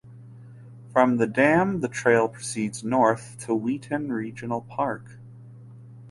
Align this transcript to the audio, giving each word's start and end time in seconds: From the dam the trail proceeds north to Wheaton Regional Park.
From 0.91 1.17
the 1.17 1.27
dam 1.27 1.81
the 1.81 1.87
trail 1.87 2.27
proceeds 2.27 2.83
north 2.83 3.37
to 3.45 3.53
Wheaton 3.53 4.11
Regional 4.11 4.61
Park. 4.61 5.19